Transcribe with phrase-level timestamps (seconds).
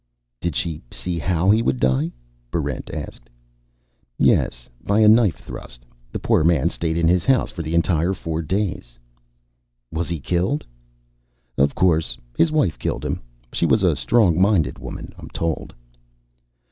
[0.39, 2.11] "Did she see how he would die?"
[2.49, 3.29] Barrent asked.
[4.17, 4.67] "Yes.
[4.83, 5.85] By a knife thrust.
[6.11, 8.97] The poor man stayed in his house for the entire four days."
[9.91, 10.65] "Was he killed?"
[11.55, 12.17] "Of course.
[12.35, 13.21] His wife killed him.
[13.53, 15.71] She was a strong minded woman, I'm told."